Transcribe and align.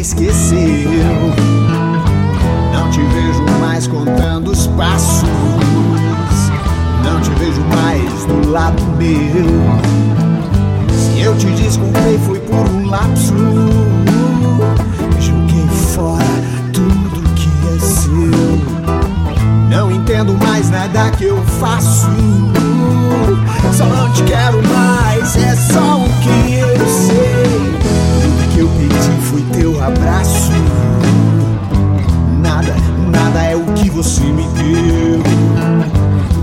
esqueceu. 0.00 0.58
Não 2.72 2.90
te 2.90 3.00
vejo 3.00 3.42
mais 3.60 3.86
contando 3.86 4.52
os 4.52 4.66
passos. 4.68 5.28
Não 7.02 7.20
te 7.20 7.30
vejo 7.30 7.60
mais 7.62 8.24
do 8.26 8.50
lado 8.50 8.82
meu. 8.96 9.46
Se 10.96 11.20
eu 11.20 11.36
te 11.36 11.46
desculpei 11.46 12.18
foi 12.26 12.38
por 12.40 12.68
um 12.68 12.86
lapso. 12.86 13.34
Joguei 15.20 15.66
fora 15.94 16.24
tudo 16.72 17.34
que 17.34 17.48
é 17.74 17.78
seu. 17.80 18.08
Não 19.68 19.90
entendo 19.90 20.32
mais 20.34 20.70
nada 20.70 21.10
que 21.10 21.24
eu 21.24 21.42
faço. 21.60 22.08
Você 33.98 34.20
me 34.20 34.46
deu. 34.50 35.20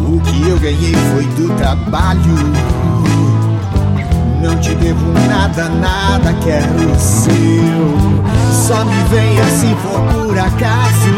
O 0.10 0.20
que 0.20 0.50
eu 0.50 0.60
ganhei 0.60 0.94
foi 1.14 1.24
do 1.38 1.56
trabalho. 1.56 2.36
Não 4.44 4.60
te 4.60 4.76
devo 4.76 5.10
nada, 5.26 5.70
nada 5.70 6.34
quero 6.44 7.00
seu. 7.00 7.96
Só 8.52 8.84
me 8.84 9.02
venha 9.10 9.46
se 9.46 9.74
for 9.76 10.02
por 10.12 10.38
acaso. 10.38 11.16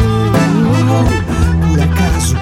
Por 1.68 1.80
acaso 1.80 2.36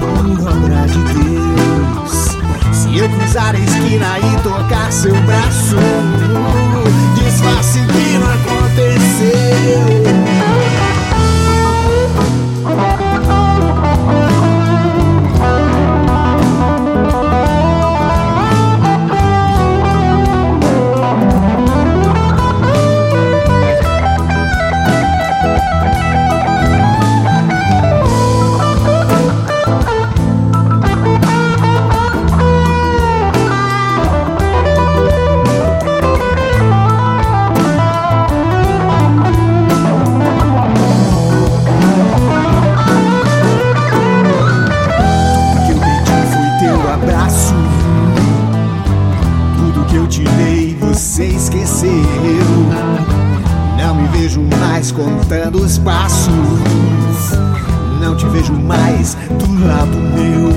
ou 0.00 0.32
por 0.32 0.48
obra 0.48 0.86
de 0.86 0.98
Deus. 1.12 2.38
Se 2.72 2.96
eu 2.96 3.06
cruzar 3.06 3.54
a 3.54 3.58
esquina 3.58 4.18
e 4.18 4.42
tocar 4.42 4.90
seu 4.90 5.14
braço, 5.24 5.76
disfarce 7.16 7.80
que 7.80 8.16
não 8.16 8.35
que 50.36 50.42
eu 50.42 50.44
te 50.44 50.44
dei 50.44 50.76
você 50.80 51.24
esqueceu. 51.26 51.90
Não 53.78 53.94
me 53.94 54.08
vejo 54.08 54.42
mais 54.60 54.92
contando 54.92 55.62
os 55.62 55.78
passos. 55.78 56.32
Não 58.00 58.16
te 58.16 58.26
vejo 58.26 58.52
mais 58.52 59.14
do 59.14 59.66
lado 59.66 59.96
meu. 60.14 60.52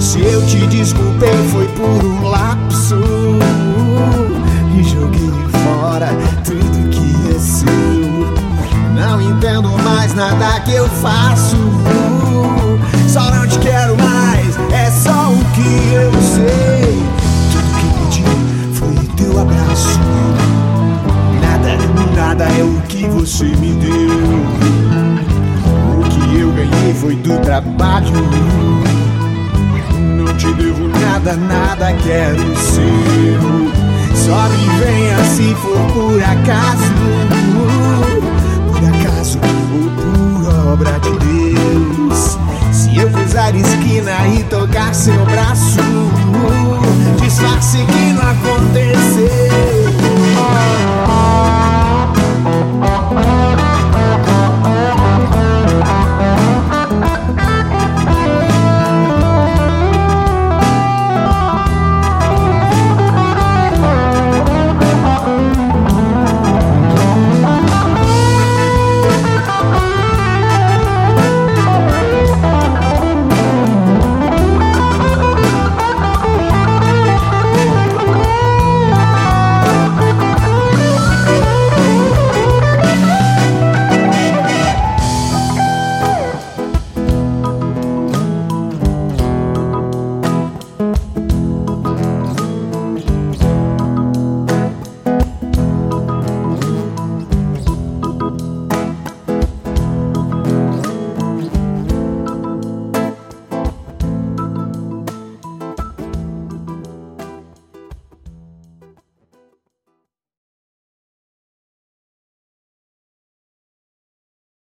Se 0.00 0.20
eu 0.20 0.44
te 0.46 0.66
desculpei 0.66 1.32
foi 1.52 1.66
por 1.68 2.04
um 2.04 2.28
lapso. 2.28 2.96
E 4.78 4.84
joguei 4.84 5.30
fora 5.64 6.08
tudo 6.44 6.88
que 6.90 7.34
é 7.34 7.38
seu. 7.38 7.68
Não 8.94 9.20
entendo 9.20 9.70
mais 9.82 10.14
nada 10.14 10.60
que 10.60 10.72
eu 10.72 10.88
faço. 10.88 11.56
Nada 22.38 22.44
é 22.56 22.62
o 22.62 22.80
que 22.82 23.04
você 23.08 23.44
me 23.44 23.72
deu. 23.72 24.14
O 25.98 26.08
que 26.08 26.38
eu 26.38 26.52
ganhei 26.52 26.94
foi 26.94 27.16
do 27.16 27.36
trabalho. 27.40 28.12
Não 30.16 30.36
te 30.36 30.52
devo 30.54 30.86
nada, 30.86 31.34
nada 31.34 31.92
quero 32.04 32.40
o 32.40 32.56
seu. 32.56 33.40
Só 34.14 34.48
me 34.50 34.68
venha 34.78 35.24
se 35.24 35.54
for 35.56 35.80
por 35.92 36.22
acaso. 36.22 36.94
Por 38.68 38.78
acaso 38.88 39.38
ou 39.74 39.90
por 39.96 40.72
obra 40.72 40.98
de 41.00 41.10
Deus. 41.10 42.38
Se 42.70 42.96
eu 42.98 43.10
cruzar 43.10 43.54
esquina 43.56 44.28
e 44.28 44.44
tocar 44.44 44.94
seu 44.94 45.24
braço, 45.26 45.80
disfarce 47.20 47.78
que 47.78 48.12
não 48.12 48.22
aconteceu. 48.22 49.07